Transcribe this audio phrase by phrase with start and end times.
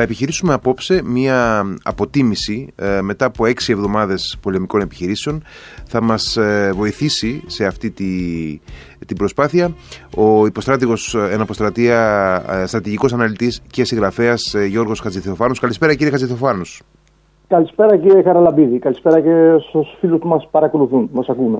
[0.00, 5.42] Θα επιχειρήσουμε απόψε μία αποτίμηση ε, μετά από έξι εβδομάδες πολεμικών επιχειρήσεων.
[5.84, 8.06] Θα μας ε, βοηθήσει σε αυτή τη,
[9.06, 9.70] την προσπάθεια
[10.16, 11.98] ο υποστράτηγος ένα αποστρατεία
[12.50, 15.58] ε, στρατηγικός αναλυτής και συγγραφέας Γιώργος Χατζηθεοφάνος.
[15.58, 16.82] Καλησπέρα κύριε Χατζηθεοφάνος.
[17.48, 18.78] Καλησπέρα κύριε Χαραλαμπίδη.
[18.78, 21.58] Καλησπέρα και στους φίλους που μας παρακολουθούν, μας ακούμε.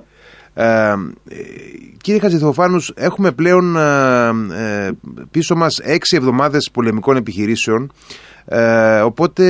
[0.54, 0.94] Ε,
[2.00, 4.90] κύριε Χατζηθοφάνους, έχουμε πλέον ε,
[5.30, 7.92] πίσω μας έξι εβδομάδες πολεμικών επιχειρήσεων
[8.52, 9.44] ε, οπότε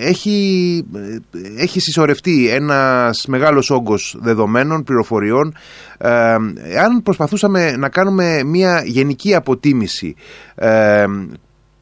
[0.00, 0.84] έχει,
[1.56, 5.54] έχει συσσωρευτεί ένας μεγάλος όγκος δεδομένων, πληροφοριών.
[5.98, 6.08] Ε,
[6.84, 10.14] αν προσπαθούσαμε να κάνουμε μια γενική αποτίμηση
[10.54, 11.04] ε,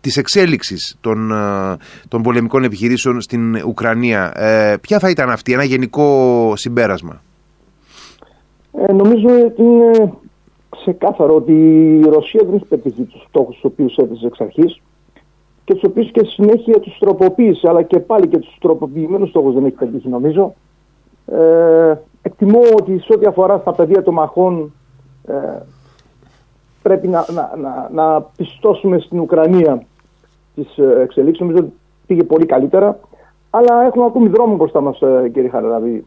[0.01, 1.77] της εξέλιξης των, ε,
[2.09, 7.23] των πολεμικών επιχειρήσεων στην Ουκρανία, ε, ποια θα ήταν αυτή, ένα γενικό συμπέρασμα;
[8.77, 10.13] Ε, νομίζω ότι είναι
[10.69, 11.53] ξεκάθαρο ότι
[12.05, 14.81] η Ρωσία δεν έχει πετύχει τους στόχους τους οποίους έθεσε εξ αρχής
[15.65, 19.65] και τους οποίους και συνέχεια τους τροποποίησε, αλλά και πάλι και τους τροποποιημένους στόχους δεν
[19.65, 20.55] έχει πετύχει, νομίζω.
[21.27, 24.73] Ε, εκτιμώ ότι σε ό,τι αφορά στα πεδία των μαχών
[25.27, 25.35] ε,
[26.83, 29.87] πρέπει να, να, να, να πιστώσουμε στην Ουκρανία
[30.55, 31.41] τις ε, εξελίξεις.
[31.47, 31.73] Νομίζω ότι
[32.07, 33.01] πήγε πολύ καλύτερα.
[33.51, 36.05] Αλλά έχουμε ακόμη δρόμο μπροστά μας, ε, κύριε Χαραδαβή.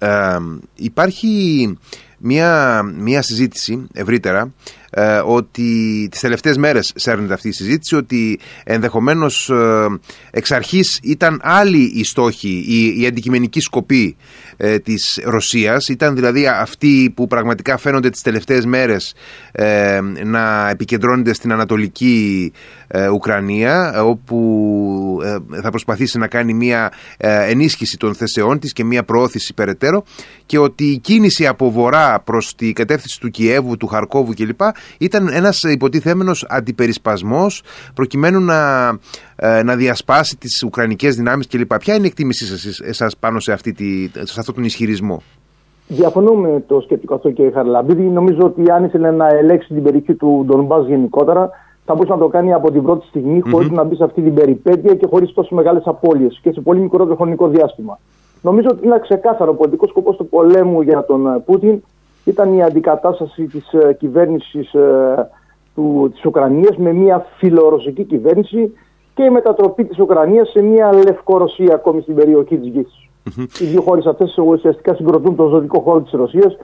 [0.00, 0.38] Ε,
[0.74, 1.76] υπάρχει
[2.18, 4.52] μια, μια συζήτηση ευρύτερα
[4.90, 9.86] ε, ότι τις τελευταίες μέρες σέρνεται αυτή η συζήτηση ότι ενδεχομένως ε,
[10.30, 14.16] εξ αρχής ήταν άλλη η στόχη, η, η αντικειμενική σκοπή
[14.62, 15.88] ε, της Ρωσίας.
[15.88, 19.14] Ήταν δηλαδή αυτοί που πραγματικά φαίνονται τις τελευταίες μέρες
[19.52, 22.52] ε, να επικεντρώνονται στην Ανατολική
[22.86, 25.18] ε, Ουκρανία όπου
[25.62, 30.04] θα προσπαθήσει να κάνει μια ενίσχυση των θεσεών της και μια προώθηση περαιτέρω
[30.46, 34.60] και ότι η κίνηση από βορρά προς τη κατεύθυνση του Κιέβου, του Χαρκόβου κλπ
[34.98, 37.62] ήταν ένας υποτιθέμενος αντιπερισπασμός
[37.94, 38.90] προκειμένου να,
[39.64, 41.78] να διασπάσει τις ουκρανικές δυνάμεις κλπ.
[41.78, 45.22] Ποια είναι η εκτίμησή σας εσάς πάνω σε, αυτή τη, σε αυτό τον ισχυρισμό;
[45.92, 48.02] Διαφωνώ με το σκεπτικό αυτό, κύριε Χαρλαμπίδη.
[48.02, 51.50] Νομίζω ότι αν ήθελε να ελέγξει την περιοχή του Ντονμπάς γενικότερα,
[51.84, 53.50] θα μπορούσε να το κάνει από την πρώτη στιγμή, mm-hmm.
[53.50, 56.80] χωρίς να μπει σε αυτή την περιπέτεια και χωρίς τόσο μεγάλες απώλειες και σε πολύ
[56.80, 57.98] μικρότερο χρονικό διάστημα.
[58.42, 59.50] Νομίζω ότι είναι ξεκάθαρο.
[59.50, 61.82] Ο πολιτικό σκοπός του πολέμου για τον ε, Πούτιν
[62.24, 65.26] ήταν η αντικατάσταση της uh, κυβέρνησης uh,
[66.12, 68.72] της Ουκρανίας με μια φιλορωσική κυβέρνηση
[69.14, 73.08] και η μετατροπή της Ουκρανίας σε μια λευκορωσία ακόμη στην περιοχή της γης.
[73.60, 76.56] Οι δύο χώρες αυτές ουσιαστικά συγκροτούν τον ζωτικό χώρο της Ρωσίας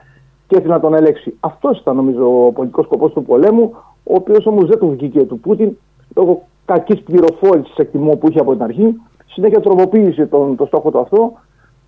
[0.47, 1.37] και ήθελε να τον ελέξει.
[1.39, 5.39] Αυτός ήταν νομίζω ο πολιτικός σκοπός του πολέμου, ο οποίος όμως δεν του βγήκε του
[5.39, 5.77] Πούτιν
[6.15, 8.95] λόγω κακής πληροφόρησης εκτιμώ που είχε από την αρχή.
[9.25, 11.31] Συνέχεια τροποποίησε τον, το στόχο του αυτό.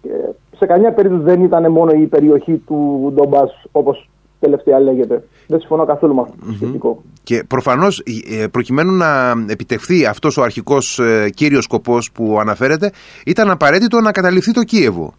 [0.02, 0.10] Και
[0.60, 4.10] σε καμιά περίπτωση δεν ήταν μόνο η περιοχή του Ντομπάς όπως
[4.40, 5.24] τελευταία λέγεται.
[5.48, 7.02] Δεν συμφωνώ καθόλου με αυτό το σκεπτικό.
[7.24, 8.04] Και προφανώς,
[8.42, 12.92] ε, προκειμένου να επιτευχθεί αυτός ο αρχικός ε, κύριος σκοπός που αναφέρεται,
[13.26, 15.14] ήταν απαραίτητο να καταληφθεί το Κίεβο.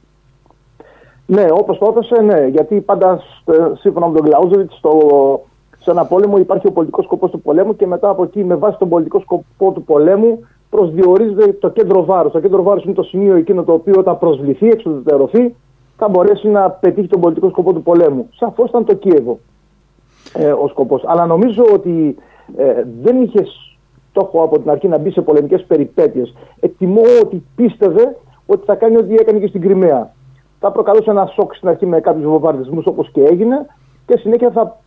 [1.27, 2.47] Ναι, όπως το έθεσε, ναι.
[2.47, 3.21] Γιατί πάντα
[3.81, 4.71] σύμφωνα με τον Κλάουζεβιτ,
[5.83, 8.79] σε ένα πόλεμο υπάρχει ο πολιτικός σκοπός του πολέμου και μετά από εκεί, με βάση
[8.79, 12.33] τον πολιτικό σκοπό του πολέμου, προσδιορίζεται το κέντρο βάρους.
[12.33, 15.55] Το κέντρο βάρους είναι το σημείο εκείνο το οποίο όταν προσβληθεί, εξοδετερωθεί,
[15.97, 18.29] θα μπορέσει να πετύχει τον πολιτικό σκοπό του πολέμου.
[18.35, 19.39] Σαφώς ήταν το Κίεβο
[20.35, 21.03] ε, ο σκοπός.
[21.07, 22.17] Αλλά νομίζω ότι
[22.57, 23.47] ε, δεν είχε
[24.11, 26.35] στόχο από την αρχή να μπει σε πολεμικές περιπέτειες.
[26.61, 28.17] Εκτιμώ ότι πίστευε
[28.47, 30.13] ότι θα κάνει ό,τι έκανε και στην Κρυμαία.
[30.61, 33.67] Θα προκαλούσε ένα σοκ στην αρχή με κάποιους βομβαρδισμούς όπως και έγινε
[34.07, 34.81] και συνέχεια θα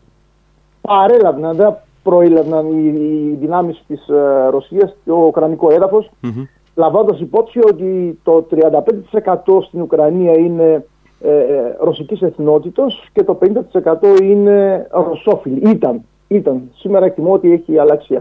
[0.82, 6.48] παρέλαβαν, δεν προήλαβαν οι, οι δυνάμεις της ε, Ρωσίας στο ουκρανικό έδαφος, mm-hmm.
[6.76, 10.86] λαμβάνοντας υπόψη ότι το 35% στην Ουκρανία είναι
[11.22, 13.38] ε, ε, ρωσικής εθνότητος και το
[13.82, 15.70] 50% είναι ρωσόφιλοι.
[15.70, 16.62] Ήταν, ήταν.
[16.76, 18.16] Σήμερα εκτιμώ ότι έχει αλλάξει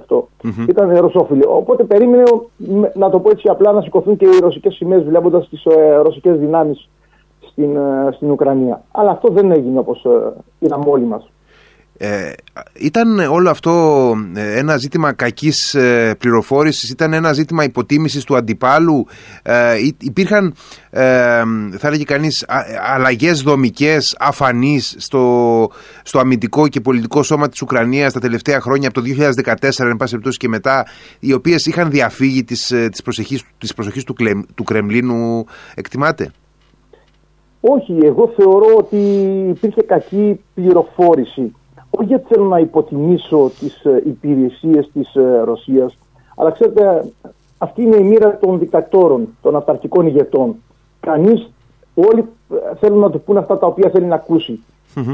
[0.68, 1.42] Ήταν ρωσόφιλοι.
[1.46, 2.22] Οπότε περίμενε,
[2.94, 6.38] να το πω έτσι απλά, να σηκωθούν και οι ρωσικές σημαίες βλέποντας τις ε, ρωσικές
[6.38, 6.88] δυνάμεις
[7.40, 8.82] στην, ε, στην Ουκρανία.
[8.90, 11.30] Αλλά αυτό δεν έγινε όπως ε, είδαμε όλοι μας.
[11.96, 12.32] Ε,
[12.72, 19.06] ήταν όλο αυτό ε, ένα ζήτημα κακής ε, πληροφόρησης, ήταν ένα ζήτημα υποτίμησης του αντιπάλου,
[19.42, 20.54] ε, υπήρχαν
[21.78, 22.46] θα έλεγε κανείς
[22.94, 25.68] αλλαγές δομικές αφανείς στο,
[26.02, 29.06] στο αμυντικό και πολιτικό σώμα της Ουκρανίας τα τελευταία χρόνια από το
[29.60, 30.86] 2014 εν πάση και μετά
[31.18, 34.14] οι οποίες είχαν διαφύγει της, της, προσοχής, της προσοχής του,
[34.54, 36.30] του Κρεμλίνου εκτιμάτε.
[37.60, 38.96] Όχι, εγώ θεωρώ ότι
[39.48, 41.52] υπήρχε κακή πληροφόρηση
[41.94, 45.98] όχι γιατί θέλω να υποτιμήσω τις ε, υπηρεσίες της ε, Ρωσίας,
[46.36, 47.04] αλλά ξέρετε,
[47.58, 50.54] αυτή είναι η μοίρα των δικτατόρων, των αυταρχικών ηγετών.
[51.00, 51.50] Κανείς,
[51.94, 54.64] όλοι ε, θέλουν να τους πούνε αυτά τα οποία θέλει να ακούσει.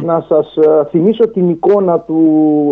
[0.03, 0.59] Να σας
[0.91, 2.21] θυμίσω την εικόνα του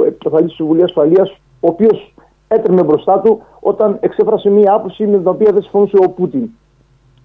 [0.06, 1.30] επικεφαλής της Συμβουλίας Ασφαλείας,
[1.60, 2.14] ο οποίος
[2.48, 6.48] έτρεμε μπροστά του όταν εξέφρασε μία άποψη με την οποία δεν συμφωνούσε ο Πούτιν.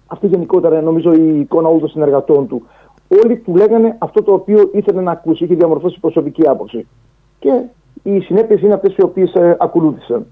[0.06, 2.62] Αυτή γενικότερα νομίζω η εικόνα όλων των συνεργατών του.
[3.24, 6.86] Όλοι του λέγανε αυτό το οποίο ήθελε να ακούσει, είχε διαμορφώσει προσωπική άποψη.
[7.38, 7.62] Και
[8.02, 10.26] οι συνέπειες είναι αυτές οι οποίες ε, ακολούθησαν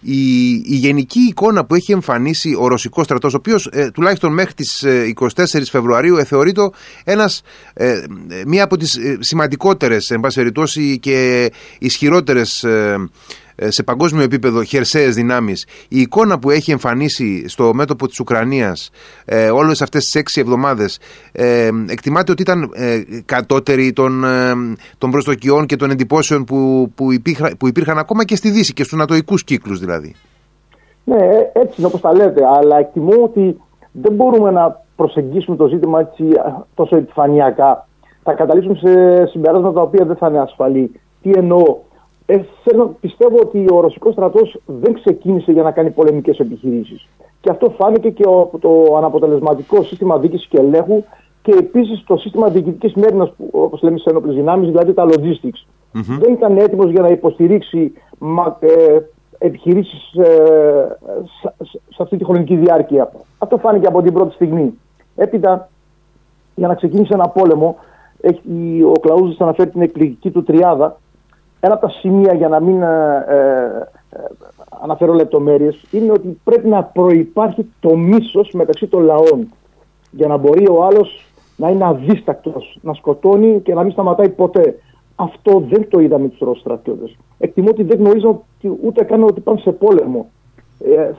[0.00, 4.54] η, η γενική εικόνα που έχει εμφανίσει ο ρωσικός στρατός ο οποίος ε, τουλάχιστον μέχρι
[4.54, 4.84] τις
[5.20, 6.70] 24 ε, Φεβρουαρίου ε, θεωρείται
[7.04, 7.42] ένας,
[7.74, 8.04] ε,
[8.46, 13.08] μία από τις σημαντικότερες εν πάση και ισχυρότερες ε,
[13.68, 18.90] σε παγκόσμιο επίπεδο χερσαίες δυνάμεις η εικόνα που έχει εμφανίσει στο μέτωπο της Ουκρανίας
[19.24, 20.98] ε, όλες αυτές τις έξι εβδομάδες
[21.32, 24.52] ε, εκτιμάται ότι ήταν ε, κατώτερη των, ε,
[24.98, 28.84] των προσδοκιών και των εντυπώσεων που, που, υπήρχαν, που υπήρχαν ακόμα και στη Δύση και
[28.84, 30.14] στους νατοικούς κύκλους δηλαδή.
[31.04, 33.60] Ναι, έτσι είναι όπως τα λέτε, αλλά εκτιμώ ότι
[33.92, 36.24] δεν μπορούμε να προσεγγίσουμε το ζήτημα έτσι,
[36.74, 37.88] τόσο επιφανειακά.
[38.22, 41.00] Θα καταλήξουμε σε συμπεράσματα τα οποία δεν θα είναι ασφαλή.
[41.22, 41.88] Τι εννοώ, ε, θέλω,
[43.00, 47.08] πιστεύω ότι ο Ρωσικός στρατός δεν ξεκίνησε για να κάνει πολεμικές επιχειρήσεις.
[47.40, 51.04] Και αυτό φάνηκε και ο, το αναποτελεσματικό σύστημα δίκηση και ελέγχου
[51.42, 55.66] και επίσης το σύστημα διοικητικής μέρημνας, όπως λέμε στις ενόπλες δυνάμεις, δηλαδή τα logistics.
[55.92, 57.92] Δεν ήταν έτοιμος για να υποστηρίξει
[58.60, 58.98] ε,
[59.38, 60.96] επιχειρήσεις ε,
[61.68, 63.12] σε αυτή τη χρονική διάρκεια.
[63.38, 64.78] Αυτό φάνηκε από την πρώτη στιγμή.
[65.16, 65.68] Έπειτα,
[66.54, 67.76] για να ξεκινήσει ένα πόλεμο,
[68.20, 71.00] έχει, ο Κλαούζης αναφέρει την εκπληκτική του τριάδα,
[71.60, 73.36] ένα από τα σημεία για να μην ε, ε,
[74.10, 74.22] ε,
[74.82, 79.48] αναφέρω λεπτομέρειες είναι ότι πρέπει να προϋπάρχει το μίσος μεταξύ των λαών
[80.10, 81.24] για να μπορεί ο άλλος
[81.56, 84.78] να είναι αδίστακτος, να σκοτώνει και να μην σταματάει ποτέ.
[85.14, 87.16] Αυτό δεν το είδαμε τους Ρώσους στρατιώτες.
[87.38, 88.40] Εκτιμώ ότι δεν γνωρίζουν
[88.82, 90.30] ούτε καν ότι πάνε σε πόλεμο.
[90.84, 91.10] Ε,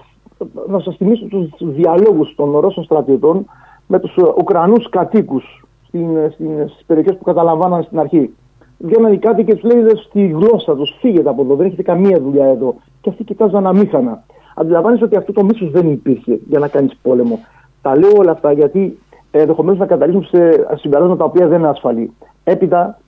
[0.67, 3.45] να σας θυμίσω τους διαλόγους των Ρώσων στρατιωτών
[3.87, 8.33] με τους Ουκρανούς κατοίκους στην, στην, στις περιοχές που καταλαμβάναν στην αρχή
[8.81, 12.45] βγαίνανε κάτι και του λέει στη γλώσσα τους: Φύγετε από εδώ, δεν έχετε καμία δουλειά
[12.45, 12.75] εδώ.
[13.01, 14.23] Και αυτοί κοιτάζαν αμήχανα.
[14.55, 17.39] Αντιλαμβάνεσαι ότι αυτό το μίσος δεν υπήρχε για να κάνεις πόλεμο.
[17.81, 18.97] Τα λέω όλα αυτά γιατί
[19.31, 22.11] ενδεχομένως να καταλήξουν σε συμπεράσματα τα οποία δεν είναι ασφαλή.
[22.43, 22.99] Έπειτα,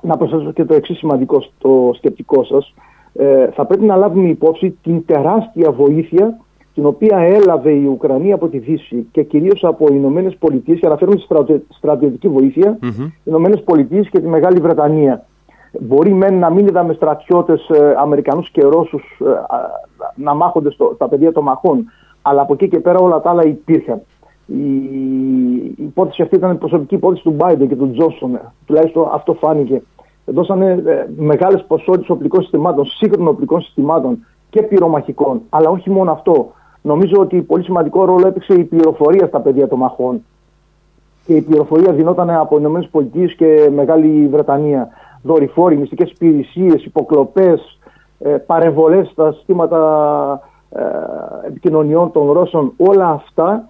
[0.00, 2.74] να προσθέσω και το εξής σημαντικό στο σκεπτικό σας.
[3.12, 6.38] Ε, θα πρέπει να λάβουμε υπόψη την τεράστια βοήθεια
[6.74, 10.86] την οποία έλαβε η Ουκρανία από τη Δύση και κυρίως από οι Ηνωμένες Πολιτείες και
[10.86, 13.06] αναφέρουμε στη στρατιωτική βοήθεια, mm-hmm.
[13.06, 15.24] οι Ηνωμένες Πολιτείες και τη Μεγάλη Βρετανία.
[15.80, 19.24] Μπορεί μεν να μην είδαμε στρατιώτες ε, Αμερικανούς και Ρώσους ε,
[20.14, 21.84] να μάχονται στο, στα πεδία των μαχών,
[22.22, 24.00] αλλά από εκεί και πέρα όλα τα άλλα υπήρχαν.
[24.46, 24.64] Η,
[25.76, 28.40] η υπόθεση αυτή ήταν η προσωπική υπόθεση του Μπάιντεν και του Τζόνσον.
[28.66, 29.82] Τουλάχιστον αυτό φάνηκε.
[30.24, 35.40] Δώσανε ε, μεγάλες ποσότητες οπλικών συστημάτων, σύγχρονων οπλικών συστημάτων και πυρομαχικών.
[35.48, 36.52] Αλλά όχι μόνο αυτό.
[36.86, 40.24] Νομίζω ότι πολύ σημαντικό ρόλο έπαιξε η πληροφορία στα πεδία των μαχών.
[41.26, 44.88] Και η πληροφορία δινόταν από ΗΠΑ και Μεγάλη Βρετανία.
[45.22, 47.78] Δορυφόροι, μυστικές υπηρεσίες, υποκλοπές,
[48.18, 50.40] ε, παρεμβολές στα συστήματα
[50.70, 50.82] ε,
[51.46, 52.72] επικοινωνιών των Ρώσων.
[52.76, 53.68] Όλα αυτά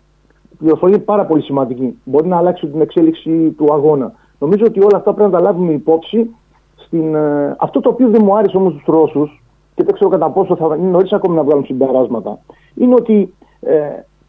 [0.53, 1.99] η πληροφορία είναι πάρα πολύ σημαντική.
[2.05, 4.13] Μπορεί να αλλάξει την εξέλιξη του αγώνα.
[4.39, 6.31] Νομίζω ότι όλα αυτά πρέπει να τα λάβουμε υπόψη.
[6.77, 9.43] Στην, ε, αυτό το οποίο δεν μου άρεσε όμως του Ρώσους,
[9.75, 12.39] και δεν ξέρω κατά πόσο θα είναι νωρίς ακόμη να βγάλουν συμπεράσματα,
[12.75, 13.77] είναι ότι ε,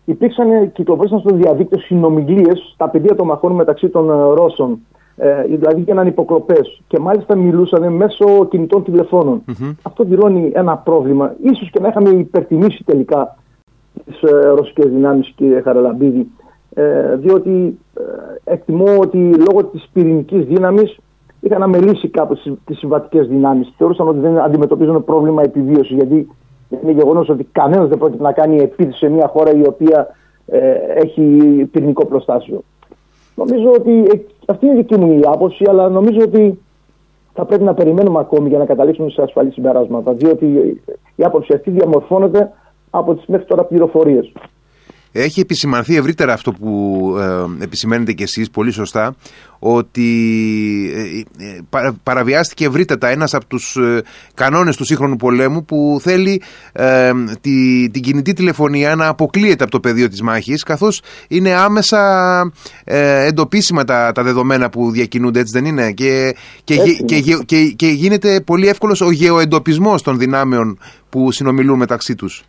[0.06, 4.80] υπήρξαν, κυκλοφορήσαν στο διαδίκτυο συνομιλίες στα πεδία των μαχών μεταξύ των ε, Ρώσων.
[5.18, 8.84] Ε, δηλαδή γίνανε υποκλοπές και μάλιστα μιλούσαν μέσω κινητών
[9.82, 11.36] Αυτό δηλώνει ένα πρόβλημα.
[11.42, 13.38] Ίσως και να είχαμε υπερτιμήσει τελικά
[14.06, 16.32] τις ε, ρωσικές δυνάμεις, κύριε Χαραλαμπίδη.
[16.74, 20.98] Ε, διότι ε, εκτιμώ ότι λόγω της πυρηνικής δύναμης
[21.40, 23.74] είχαν αμελήσει κάπως τις συμβατικές δυνάμεις.
[23.78, 25.96] Θεωρούσαν ότι δεν αντιμετωπίζουν πρόβλημα επιβίωσης.
[25.96, 26.28] Γιατί
[26.84, 30.08] είναι γεγονός ότι κανένας δεν πρόκειται να κάνει επίθεση σε μια χώρα η οποία
[30.46, 31.22] ε, έχει
[31.72, 32.62] πυρηνικό προστάσιο.
[33.36, 36.60] Νομίζω ότι ε, αυτή είναι η δική μου η άποψη, αλλά νομίζω ότι
[37.34, 40.14] θα πρέπει να περιμένουμε ακόμη για να καταλήξουμε σε ασφαλή συμπεράσματα.
[40.14, 40.46] Διότι
[41.16, 42.52] η άποψη αυτή διαμορφώνεται
[42.90, 44.32] από τις μέχρι τώρα πληροφορίες.
[45.18, 47.16] Έχει επισημανθεί ευρύτερα αυτό που
[47.60, 49.16] ε, επισημαίνετε κι εσείς πολύ σωστά
[49.60, 50.10] ότι
[51.40, 54.02] ε, ε παραβιάστηκε ευρύτερα ένας από τους ε,
[54.34, 56.42] κανόνες του σύγχρονου πολέμου που θέλει
[56.72, 62.02] ε, τη, την κινητή τηλεφωνία να αποκλείεται από το πεδίο της μάχης καθώς είναι άμεσα
[62.84, 68.42] εντοπίσιμα τα, τα δεδομένα που διακινούνται έτσι δεν είναι; Και, και, και, και, και γίνεται
[68.42, 70.80] πολύ εύκολος ο γεωεντοπισμός των δυνάμεων
[71.10, 72.44] που συνομιλούν μεταξύ τους.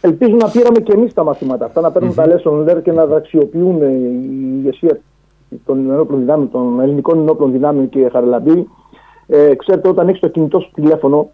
[0.00, 2.40] Ελπίζω να πήραμε και εμείς τα μαθήματα αυτά, να παίρνουν mm-hmm.
[2.42, 4.20] τα lesson learned και να δραξιοποιούν η
[4.58, 5.00] ηγεσία
[5.66, 8.68] των, ενόπλων δυνάμεων, των ελληνικών ενόπλων δυνάμεων και Χαραλαμπή.
[9.26, 11.30] Ε, ξέρετε, όταν έχεις το κινητό σου τηλέφωνο,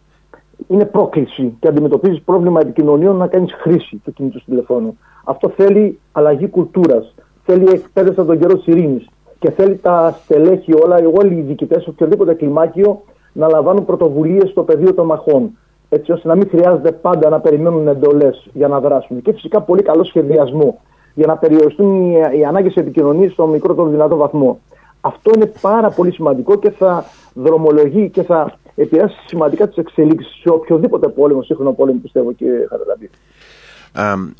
[0.68, 4.98] είναι πρόκληση και αντιμετωπίζεις πρόβλημα επικοινωνίων να κάνεις χρήση του κινητού σου τηλεφώνου.
[5.24, 7.14] Αυτό θέλει αλλαγή κουλτούρας.
[7.44, 9.08] Θέλει εκπαίδευση από τον καιρό της ειρήνης.
[9.38, 14.94] Και θέλει τα στελέχη όλα, όλοι οι διοικητές, οποιοδήποτε κλιμάκιο, να λαμβάνουν πρωτοβουλίες στο πεδίο
[14.94, 15.50] των μαχών
[15.88, 19.22] έτσι ώστε να μην χρειάζεται πάντα να περιμένουν εντολές για να δράσουν.
[19.22, 20.80] Και φυσικά πολύ καλό σχεδιασμό
[21.14, 24.58] για να περιοριστούν οι, οι ανάγκες επικοινωνίας στο μικρότερο δυνατό βαθμό.
[25.00, 30.48] Αυτό είναι πάρα πολύ σημαντικό και θα δρομολογεί και θα επηρεάσει σημαντικά τις εξελίξεις σε
[30.48, 33.10] οποιοδήποτε πόλεμο, σύγχρονο πόλεμο, πιστεύω, κύριε Χαραλαμπή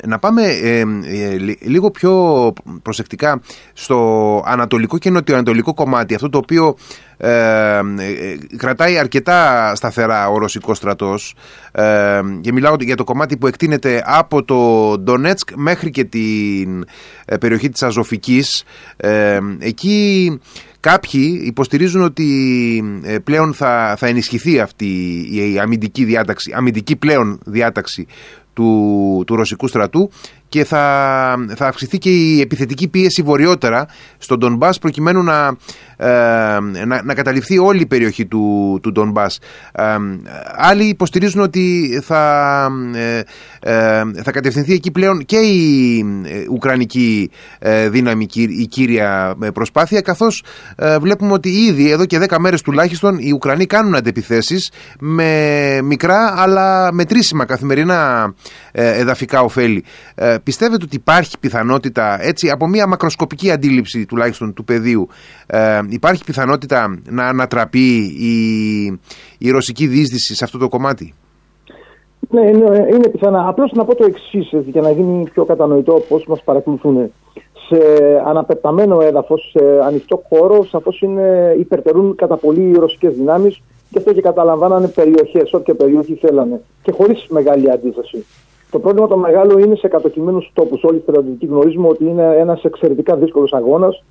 [0.05, 0.83] να πάμε ε,
[1.61, 3.41] λίγο πιο προσεκτικά
[3.73, 6.75] στο ανατολικό και νοτιοανατολικό κομμάτι, αυτό το οποίο
[7.17, 7.81] ε, ε,
[8.57, 11.35] κρατάει αρκετά σταθερά ο ρωσικός στρατός
[12.41, 16.85] και μιλάω για το κομμάτι που εκτείνεται από το Ντονέτσκ μέχρι και την
[17.39, 18.63] περιοχή της Αζωφικής.
[19.59, 20.39] Εκεί
[20.79, 22.83] Κάποιοι υποστηρίζουν ότι
[23.23, 24.85] πλέον θα, θα ενισχυθεί αυτή
[25.31, 28.07] η αμυντική διάταξη, αμυντική πλέον διάταξη
[28.57, 30.09] του, του ρωσικού στρατού
[30.49, 33.87] και θα, θα αυξηθεί και η επιθετική πίεση βορειότερα
[34.17, 35.55] στον Ντονμπάς προκειμένου να,
[35.97, 36.07] ε,
[36.85, 39.39] να, να, καταληφθεί όλη η περιοχή του, του Ντονμπάς.
[39.71, 39.83] Ε,
[40.55, 43.21] άλλοι υποστηρίζουν ότι θα, ε,
[43.59, 47.29] ε θα κατευθυνθεί εκεί πλέον και η ε, Ουκρανική
[47.89, 50.43] δύναμη, η κύρια προσπάθεια, καθώς
[50.99, 56.93] βλέπουμε ότι ήδη εδώ και 10 μέρες τουλάχιστον οι Ουκρανοί κάνουν αντεπιθέσεις με μικρά αλλά
[56.93, 58.33] μετρήσιμα καθημερινά
[58.79, 59.83] εδαφικά ωφέλη
[60.43, 65.07] πιστεύετε ότι υπάρχει πιθανότητα, έτσι, από μια μακροσκοπική αντίληψη τουλάχιστον του πεδίου,
[65.47, 68.85] ε, υπάρχει πιθανότητα να ανατραπεί η,
[69.37, 71.13] η ρωσική δίσδυση σε αυτό το κομμάτι;
[72.29, 73.47] Ναι, είναι, είναι πιθανά.
[73.47, 77.11] Απλώς να πω το εξής, για να γίνει πιο κατανοητό πώς μας παρακολουθούν.
[77.69, 77.79] Σε
[78.25, 81.03] αναπεπταμένο έδαφος, σε ανοιχτό χώρο, σαφώς
[81.59, 86.61] υπερτερούν κατά πολύ οι ρωσικές δυνάμεις και αυτό και καταλαμβάνανε περιοχές, όποια περιοχή θέλανε.
[86.81, 88.25] Και χωρίς μεγάλη αντίθεση.
[88.77, 90.83] Το πρόβλημα το μεγάλο είναι σε κατοκειμένου τόπους.
[90.83, 94.03] Όλοι οι στρατιωτικοί γνωρίζουμε ότι είναι ένας εξαιρετικά δύσκολος αγώνας.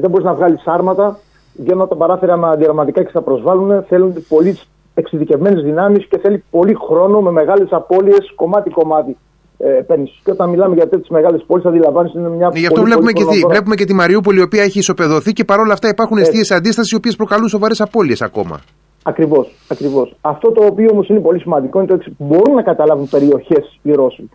[0.00, 1.18] δεν μπορείς να βγάλεις άρματα.
[1.56, 3.84] Βγαίνουν τα παράθυρα με αντιραματικά και θα προσβάλλουν.
[3.88, 4.58] Θέλουν πολύ
[4.94, 9.16] εξειδικευμένες δυνάμεις και θέλει πολύ χρόνο με μεγάλες απώλειες κομμάτι-κομμάτι.
[9.58, 9.80] Ε,
[10.24, 12.50] Και όταν μιλάμε για τέτοιες μεγάλες πόλεις, αντιλαμβάνεις είναι μια.
[12.54, 15.72] Γι' αυτό βλέπουμε, και τη, βλέπουμε και τη Μαριούπολη, η οποία έχει ισοπεδωθεί και παρόλα
[15.72, 18.60] αυτά υπάρχουν αιστείες αντίστασης, οι οποίες προκαλούν σοβαρές απώλειες ακόμα.
[19.08, 19.54] Ακριβώς.
[19.70, 20.16] Ακριβώς.
[20.20, 22.12] Αυτό το οποίο όμως είναι πολύ σημαντικό είναι το εξής.
[22.18, 24.30] Μπορούν να καταλάβουν περιοχές οι Ρώσοι.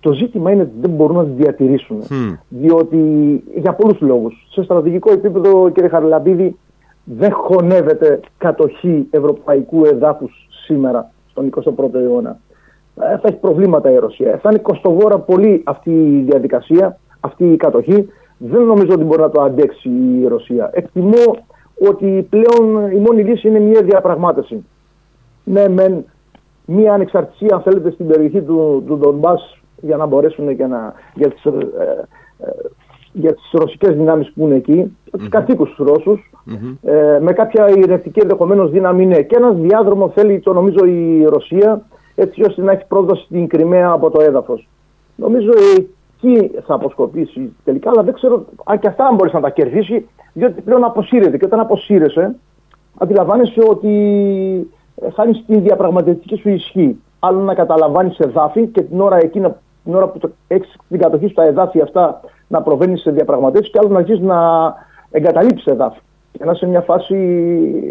[0.00, 2.02] Το ζήτημα είναι ότι δεν μπορούν να τις διατηρήσουν.
[2.48, 2.98] Διότι
[3.54, 4.46] για πολλούς λόγους.
[4.50, 6.56] Σε στρατηγικό επίπεδο, κύριε Χαρλαμπίδη,
[7.04, 12.38] δεν χωνεύεται κατοχή ευρωπαϊκού εδάφους σήμερα, στον 21ο αιώνα.
[13.00, 14.38] Ε, θα έχει προβλήματα η Ρωσία.
[14.42, 18.08] Θα είναι κοστοβόρα πολύ αυτή η διαδικασία, αυτή η κατοχή.
[18.38, 19.88] Δεν νομίζω ότι μπορεί να το αντέξει
[20.22, 20.70] η Ρωσία.
[20.72, 21.36] Εκτιμώ
[21.78, 24.64] ότι πλέον η μόνη λύση είναι μια διαπραγμάτευση.
[25.44, 26.04] Ναι, μεν
[26.66, 31.30] μια ανεξαρτησία, αν θέλετε, στην περιοχή του, του Ντομπάς για να μπορέσουν και να, για
[31.30, 31.50] τις, ε,
[32.38, 32.50] ε,
[33.12, 35.18] για τις ρωσικές δυνάμεις που είναι εκεί, mm-hmm.
[35.18, 36.30] τους κατοίκους τους ρωσους
[36.82, 39.22] ε, με κάποια ειρευτική ενδεχομένως δύναμη ναι.
[39.22, 43.90] Και ένας διάδρομο θέλει, το νομίζω, η Ρωσία, έτσι ώστε να έχει πρόσβαση στην Κρυμαία
[43.90, 44.68] από το έδαφος.
[45.16, 49.50] Νομίζω εκεί θα αποσκοπήσει τελικά, αλλά δεν ξέρω αν και αυτά αν μπορείς να τα
[49.50, 50.06] κερδίσει
[50.36, 51.36] διότι πλέον αποσύρεται.
[51.36, 52.34] Και όταν αποσύρεσαι,
[52.98, 53.90] αντιλαμβάνεσαι ότι
[54.94, 57.00] ε, χάνει τη διαπραγματευτική σου ισχύ.
[57.18, 59.48] Άλλο να καταλαμβάνεις εδάφη και την ώρα, εκείνη,
[59.84, 63.88] την ώρα που έχεις την κατοχή στα εδάφη αυτά να προβαίνεις σε διαπραγματεύσεις, και άλλο
[63.88, 64.38] να αρχίσεις να
[65.10, 66.00] εγκαταλείψεις εδάφη.
[66.32, 67.16] Και να είσαι σε μια φάση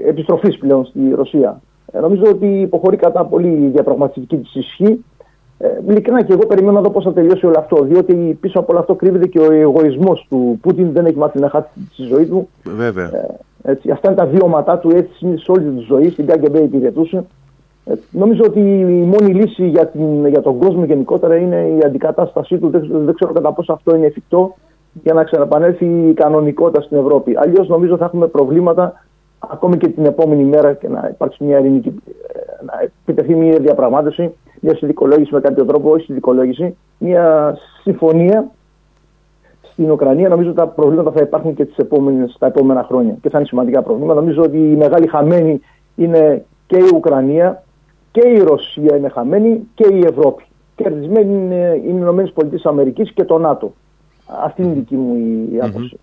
[0.05, 1.61] επιστροφής πλέον στη Ρωσία.
[1.91, 5.05] Ε, νομίζω ότι υποχωρεί κατά πολύ η διαπραγματευτική της ισχύ
[5.57, 7.83] ε, ειλικρινά και εγώ περιμένω να δω πώς θα τελειώσει όλο αυτό.
[7.83, 10.91] Διότι πίσω από όλο αυτό κρύβεται και ο εγωισμός του Πούτιν.
[10.91, 12.49] Δεν έχει μάθει να χάσει τη ζωή του.
[12.63, 13.05] Βέβαια.
[13.05, 16.09] Ε, έτσι, αυτά είναι τα βιώματά του έτσι σε όλη τη ζωή.
[16.09, 17.25] Στην KGB υπηρετούσε.
[17.85, 22.57] Ε, νομίζω ότι η μόνη λύση για, την, για τον κόσμο γενικότερα είναι η αντικατάστασή
[22.57, 22.69] του.
[22.69, 24.55] Δεν, δεν ξέρω κατά πόσο αυτό είναι εφικτό
[25.03, 27.37] για να ξαναπανέλθει η κανονικότητα στην Ευρώπη.
[27.37, 29.05] Αλλιώς νομίζω θα έχουμε προβλήματα
[29.39, 32.73] ακόμη και την επόμενη μέρα και να υπάρξει μια ειρηνική, ε, να
[33.05, 34.33] επιτευχθεί μια διαπραγμάτευση
[34.65, 38.51] μια συνδικολόγηση με κάποιο τρόπο, όχι συνδικολόγηση, μια συμφωνία
[39.61, 40.29] στην Ουκρανία.
[40.29, 43.47] Νομίζω ότι τα προβλήματα θα υπάρχουν και τις επόμενες, στα επόμενα χρόνια και θα είναι
[43.47, 44.19] σημαντικά προβλήματα.
[44.19, 45.61] Νομίζω ότι η μεγάλη χαμένη
[45.95, 47.63] είναι και η Ουκρανία
[48.11, 50.43] και η Ρωσία είναι χαμένη και η Ευρώπη.
[50.75, 53.73] Κερδισμένη είναι οι Ηνωμένες Πολιτείες Αμερικής και το ΝΑΤΟ.
[54.43, 55.15] Αυτή είναι η δική μου
[55.53, 55.99] η αποψη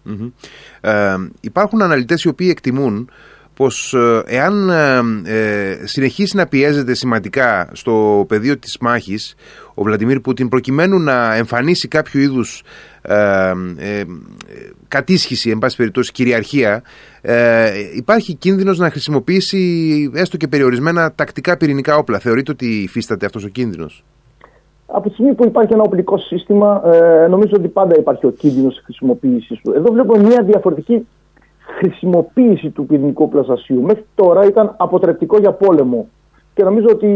[0.80, 3.10] Ε, υπάρχουν αναλυτές οι οποίοι εκτιμούν
[3.54, 9.34] πως ε, εάν ε, ε, συνεχίσει να πιέζεται σημαντικά στο πεδίο της μάχης
[9.74, 12.62] ο Βλαντιμίρ Πούτιν προκειμένου να εμφανίσει κάποιο είδους
[13.02, 14.02] ε, ε,
[14.88, 16.82] κατήσχηση, εν πάση περιπτώσει κυριαρχία
[17.96, 22.18] υπάρχει κίνδυνος να χρησιμοποιήσει έστω και περιορισμένα τακτικά πυρηνικά όπλα.
[22.18, 24.04] Θεωρείτε ότι υφίσταται αυτός ο κίνδυνος;
[24.86, 26.82] Από τη στιγμή που υπάρχει ένα οπλικό σύστημα,
[27.28, 29.72] νομίζω ότι πάντα υπάρχει ο κίνδυνος χρησιμοποίησης του.
[29.76, 31.06] Εδώ βλέπω μια διαφορετική
[31.78, 33.82] χρησιμοποίηση του πυρηνικού πλαστασίου.
[33.82, 36.08] Μέχρι τώρα ήταν αποτρεπτικό για πόλεμο.
[36.54, 37.08] και νομίζω ότι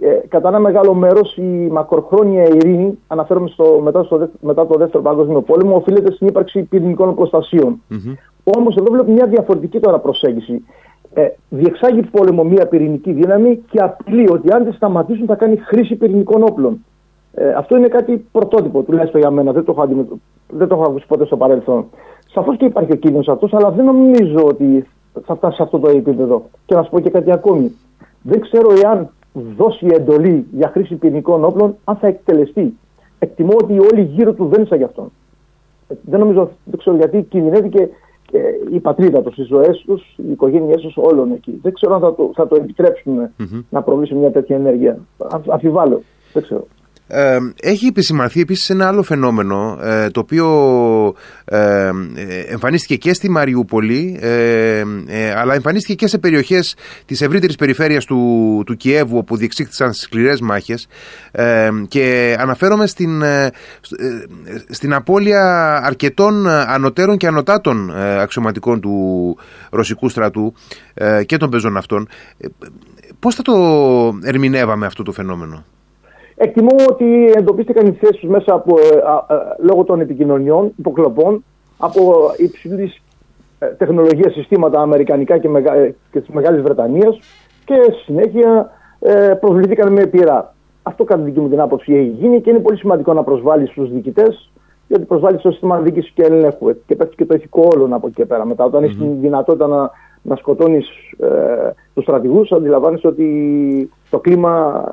[0.00, 5.02] ε, κατά ένα μεγάλο μέρος η μακροχρόνια ειρήνη, αναφέρομαι στο, μετά, στο, μετά το Δεύτερο
[5.02, 7.82] Παγκόσμιο Πόλεμο, οφείλεται στην ύπαρξη πυρηνικών οπλοστασίων.
[7.90, 8.14] Mm-hmm.
[8.56, 10.64] Όμως εδώ βλέπω μια διαφορετική τώρα προσέγγιση.
[11.14, 15.94] Ε, διεξάγει πόλεμο μια πυρηνική δύναμη και απειλεί ότι αν δεν σταματήσουν θα κάνει χρήση
[15.94, 16.84] πυρηνικών όπλων.
[17.34, 19.52] Ε, αυτό είναι κάτι πρωτότυπο, τουλάχιστον για μένα.
[19.52, 20.06] Δεν το έχω,
[20.48, 21.86] δεν το έχω ακούσει ποτέ στο παρελθόν.
[22.26, 24.86] Σαφώς και υπάρχει ο κίνδυνος αυτός, αλλά δεν νομίζω ότι
[25.24, 26.48] θα φτάσει σε αυτό το επίπεδο.
[26.66, 27.72] Και να σου πω και κάτι ακόμη.
[28.22, 29.10] Δεν ξέρω εάν
[29.56, 32.76] δώσει εντολή για χρήση πυρηνικών όπλων, αν θα εκτελεστεί.
[33.18, 35.12] Εκτιμώ ότι όλοι γύρω του δεν γι' αυτόν.
[35.88, 37.88] Ε, δεν νομίζω, δεν ξέρω γιατί κινδυνεύει και
[38.72, 41.58] η πατρίδα τους, οι ζωές τους, οι οικογένειές τους, όλων εκεί.
[41.62, 43.62] Δεν ξέρω αν θα το, θα το επιτρέψουμε mm-hmm.
[43.70, 44.98] να προβεί μια τέτοια ενέργεια.
[45.48, 46.00] Αφιβάλλω.
[46.32, 46.66] Δεν ξέρω.
[47.08, 51.90] Ε, έχει επισημανθεί επίσης ένα άλλο φαινόμενο ε, το οποίο ε,
[52.48, 54.20] εμφανίστηκε και στη Μαριούπολη
[55.36, 60.86] αλλά εμφανίστηκε και σε περιοχές της ευρύτερης περιφέρειας του, του Κιέβου όπου διεξήχθησαν σκληρές μάχες
[61.88, 63.22] και αναφέρομαι στην,
[64.68, 69.38] στην απώλεια αρκετών ανωτέρων και ανωτάτων αξιωματικών του
[69.70, 70.54] ρωσικού στρατού
[71.26, 72.08] και των πεζών αυτών.
[73.18, 73.54] Πώς θα το
[74.22, 75.64] ερμηνεύαμε αυτό το φαινόμενο;
[76.36, 81.44] Εκτιμώ ότι εντοπίστηκαν οι θέσει μέσα από, ε, ε, λόγω των επικοινωνιών, υποκλοπών,
[81.78, 83.02] από υψηλής
[83.58, 87.18] ε, τεχνολογίας συστήματα αμερικανικά και, μεγα, και της Μεγάλης Βρετανίας
[87.64, 87.74] και
[88.04, 90.54] συνέχεια ε, προσβληθήκαν με πειρά.
[90.82, 93.70] Αυτό κατά τη δική μου την άποψη έχει γίνει και είναι πολύ σημαντικό να προσβάλλεις
[93.70, 94.50] στους διοικητές,
[94.88, 96.74] γιατί προσβάλλεις στο σύστημα δίκηση και ελέγχου.
[96.86, 98.44] Και πέφτει και το ηθικό όλων από εκεί και πέρα.
[98.44, 98.84] Μετά, όταν mm-hmm.
[98.84, 99.90] έχει τη δυνατότητα να,
[100.22, 100.88] να σκοτώνεις
[101.18, 104.84] ε, τους στρατηγούς, αντιλαμβάνεσαι ότι το κλίμα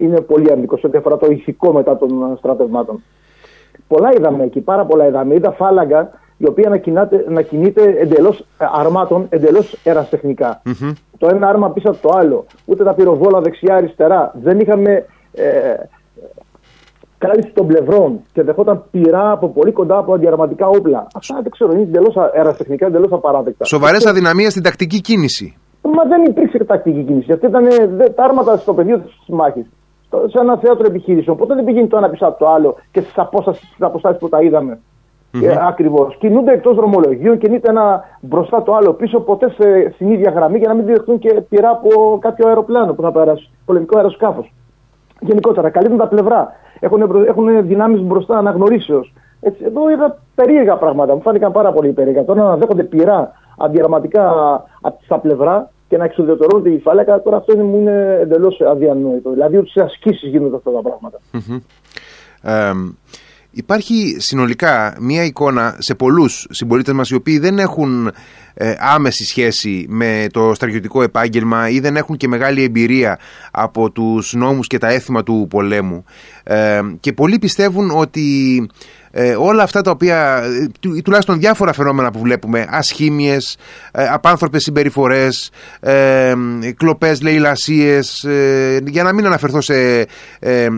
[0.00, 3.02] είναι πολύ αρνητικό σε ό,τι αφορά το ηθικό μετά των στρατευμάτων.
[3.88, 5.34] Πολλά είδαμε εκεί, πάρα πολλά είδαμε.
[5.34, 10.62] Είδα φάλαγγα η οποία να, να κινείται εντελώς ε, αρμάτων, εντελώς ερασιτεχνικά.
[10.64, 10.92] Mm-hmm.
[11.18, 12.46] Το ένα άρμα πίσω από το άλλο.
[12.64, 14.32] Ούτε τα πυροβόλα δεξιά-αριστερά.
[14.42, 15.74] Δεν είχαμε ε,
[17.18, 21.06] κάλυψη των πλευρών και δεχόταν πειρά από πολύ κοντά από αντιαρματικά όπλα.
[21.14, 23.64] Αυτά δεν ξέρω, είναι εντελώς ερασιτεχνικά, εντελώς απαράδεκτα.
[23.64, 25.56] Σοβαρές αδυναμίες στην τακτική κίνηση.
[25.82, 27.32] Μα δεν υπήρξε τακτική κίνηση.
[27.32, 27.64] Αυτή ήταν
[28.14, 29.66] τα άρματα στο πεδίο της μάχης
[30.26, 31.36] σε ένα θέατρο επιχείρησεων.
[31.36, 33.18] Οπότε δεν πηγαίνει το ένα πίσω από το άλλο και στις
[33.78, 34.78] αποστάσεις που τα είδαμε.
[35.34, 35.42] Mm-hmm.
[35.42, 36.16] Ε, Ακριβώς.
[36.16, 40.68] Κινούνται εκτός δρομολογίων, κινείται ένα μπροστά το άλλο πίσω, ποτέ σε, στην ίδια γραμμή για
[40.68, 43.50] να μην δεχτούν και πειρά από κάποιο αεροπλάνο που θα περάσει.
[43.64, 44.52] Πολεμικό αεροσκάφος.
[45.20, 46.52] Γενικότερα, καλύπτουν τα πλευρά.
[46.80, 49.12] Έχουν, έχουν δυνάμεις μπροστά αναγνωρίσεως.
[49.40, 51.14] Έτσι, εδώ είδα περίεργα πράγματα.
[51.14, 52.24] Μου φάνηκαν πάρα πολύ περίεργα.
[52.24, 54.32] Τώρα να δέχονται πειρά αντιραματικά
[55.04, 59.30] στα πλευρά και να εξουδετερώνεται η φάλακα, τώρα αυτό είναι, μου είναι εντελώς αδιανόητο.
[59.30, 61.20] Δηλαδή, ότι σε ασκήσεις γίνονται αυτά τα πράγματα.
[63.50, 68.10] υπάρχει συνολικά μία εικόνα σε πολλούς συμπολίτες μας οι οποίοι δεν έχουν
[68.54, 73.18] ε, άμεση σχέση με το στρατιωτικό επάγγελμα ή δεν έχουν και μεγάλη εμπειρία
[73.50, 76.04] από τους νόμους και τα έθιμα του πολέμου
[77.00, 78.68] και πολλοί πιστεύουν ότι
[79.10, 80.42] ε, όλα αυτά τα οποία,
[80.86, 83.56] ε, τουλάχιστον διάφορα φαινόμενα που βλέπουμε, ασχήμιες,
[83.92, 86.34] ε, απάνθρωπες συμπεριφορές, ε,
[86.76, 90.06] κλοπές, λαιλασίες, ε, για να μην αναφερθώ σε,
[90.38, 90.68] ε,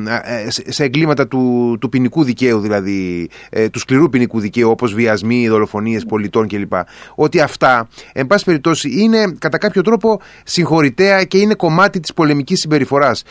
[0.49, 3.29] σε εγκλήματα του, του ποινικού δικαίου, δηλαδή
[3.71, 6.73] του σκληρού ποινικού δικαίου, όπως βιασμοί, δολοφονίες πολιτών κλπ.
[7.15, 12.61] Ότι αυτά, εν πάση περιπτώσει, είναι κατά κάποιο τρόπο συγχωρητέα και είναι κομμάτι της πολεμικής
[12.61, 13.23] συμπεριφοράς.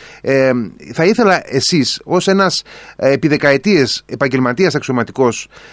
[0.92, 2.62] θα ήθελα εσείς, ως ένας
[2.96, 4.74] επί δεκαετίες επαγγελματίας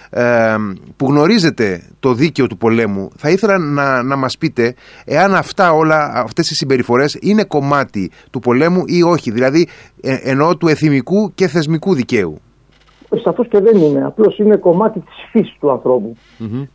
[0.09, 0.55] ε,
[0.97, 6.11] που γνωρίζετε το δίκαιο του πολέμου θα ήθελα να, να μας πείτε εάν αυτά όλα,
[6.15, 9.67] αυτές οι συμπεριφορές είναι κομμάτι του πολέμου ή όχι δηλαδή
[10.01, 12.37] ε, εννοώ του εθιμικού και θεσμικού δικαίου
[13.23, 16.67] Σαφώς και δεν είναι, απλώς είναι κομμάτι της φύσης του ανθρώπου mm-hmm.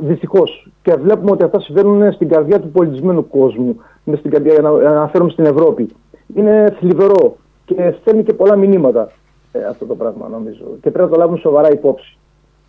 [0.00, 0.70] Δυστυχώς.
[0.82, 3.80] Και βλέπουμε ότι αυτά συμβαίνουν στην καρδιά του πολιτισμένου κόσμου.
[4.04, 5.88] Είναι στην καρδιά, για να αναφέρουμε στην Ευρώπη.
[6.34, 9.10] Είναι θλιβερό και στέλνει και πολλά μηνύματα
[9.52, 10.64] ε, αυτό το πράγμα νομίζω.
[10.80, 12.18] Και πρέπει να το λάβουν σοβαρά υπόψη.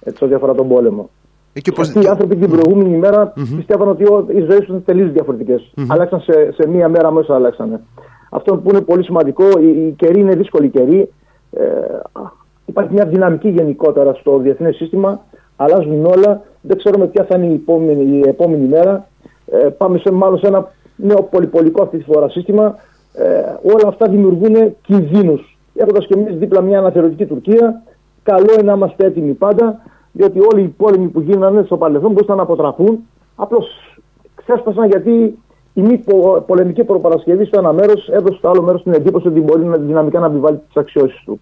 [0.04, 1.10] Έτσι, ό,τι αφορά τον πόλεμο.
[1.54, 1.94] Ε, και πώς...
[1.94, 3.54] οι άνθρωποι την προηγούμενη ημέρα mm-hmm.
[3.56, 5.74] πιστεύαν ότι οι ζωές τους είναι τελείως διαφορετικές.
[5.76, 5.86] Mm-hmm.
[5.88, 7.82] Αλλάξαν σε, σε μία μέρα μέσα αλλάξανε.
[8.30, 11.10] Αυτό που είναι πολύ σημαντικό, η, η καιρή είναι δύσκολη καιρή.
[11.52, 11.64] Ε,
[12.66, 15.22] υπάρχει μια δυναμική γενικότερα στο διεθνές σύστημα.
[15.56, 16.42] Αλλάζουν όλα.
[16.62, 19.08] Δεν ξέρουμε ποια θα είναι η επόμενη, η επόμενη μέρα.
[19.46, 22.76] Ε, πάμε σε, μάλλον σε ένα νέο πολυπολικό αυτή τη φορά σύστημα.
[23.14, 23.24] Ε,
[23.74, 27.82] όλα αυτά δημιουργούν κινδύνους έχοντας και εμείς δίπλα μια αναθεωρητική Τουρκία.
[28.24, 29.80] Καλό είναι να είμαστε έτοιμοι πάντα,
[30.12, 33.00] διότι όλοι οι πόλεμοι που γίνανε στο παρελθόν μπορούσαν να αποτραπούν.
[33.36, 33.98] Απλώς
[34.36, 35.40] ξέσπασαν γιατί
[35.74, 36.04] η μη
[36.46, 40.20] πολεμική προπαρασκευή στο ένα μέρος έδωσε στο άλλο μέρος την εντύπωση ότι μπορεί να, δυναμικά
[40.20, 41.40] να επιβάλλει τις αξιώσεις του.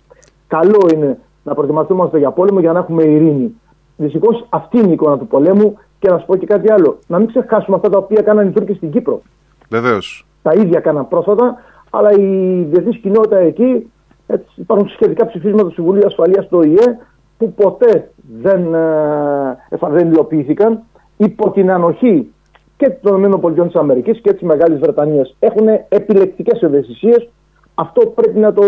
[0.48, 3.56] Καλό είναι να προετοιμαστούμε για πόλεμο για να έχουμε ειρήνη.
[3.96, 6.98] Δυστυχώς αυτή είναι η εικόνα του πολέμου και να σου πω και κάτι άλλο.
[7.08, 9.22] Να μην ξεχάσουμε αυτά τα οποία κάνανε οι Τούρκοι στην Κύπρο.
[9.70, 10.26] Βεβαίως.
[10.42, 11.56] τα ίδια κάναν πρόσφατα,
[11.90, 13.92] αλλά η διεθνής κοινότητα εκεί
[14.28, 16.98] έτσι, υπάρχουν σχετικά ψηφίσματα του Συμβουλίου Ασφαλείας του ΟΗΕ
[17.38, 18.12] που ποτέ
[18.42, 19.58] δεν, ε,
[19.90, 20.84] δεν υλοποιήθηκαν
[21.18, 22.32] υπό την ανοχή
[22.78, 25.36] και των ΗΠΑ και της Μεγάλης Βρετανίας.
[25.40, 27.30] Έχουν επιλεκτικές ευαισθησίες.
[27.76, 28.64] Αυτό πρέπει να το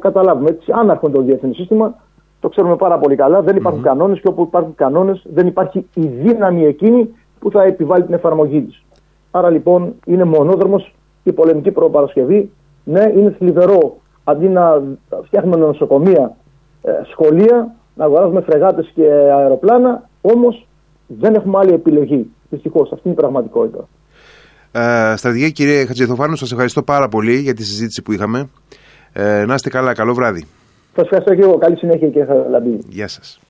[0.00, 0.50] καταλάβουμε.
[0.50, 1.94] Έτσι, αν έρχονται το διεθνές σύστημα,
[2.40, 3.42] το ξέρουμε πάρα πολύ καλά.
[3.42, 3.84] Δεν υπάρχουν mm-hmm.
[3.84, 8.62] κανόνες και όπου υπάρχουν κανόνες, δεν υπάρχει η δύναμη εκείνη που θα επιβάλλει την εφαρμογή
[8.62, 8.84] της.
[9.30, 12.50] Άρα λοιπόν είναι μονόδρομος η πολεμική προπαρασκευή.
[12.84, 14.82] Ναι, είναι θλιβερό αντί να
[15.24, 16.36] φτιάχνουμε νοσοκομεία,
[16.82, 20.08] ε, σχολεία, να αγοράζουμε φρεγάτες και αεροπλάνα.
[20.20, 20.66] Όμως
[21.06, 22.30] δεν έχουμε άλλη επιλογή.
[22.50, 23.88] Δυστυχώς, αυτή είναι η πραγματικότητα.
[24.72, 28.48] Ε, στρατηγέ κύριε Χατζηθοφάνου, σας ευχαριστώ πάρα πολύ για τη συζήτηση που είχαμε.
[29.12, 30.46] Ε, να είστε καλά, καλό βράδυ.
[30.94, 31.58] Σας ευχαριστώ και εγώ.
[31.58, 32.82] Καλή συνέχεια, κύριε Λαμπίδη.
[32.88, 33.40] Γεια σας.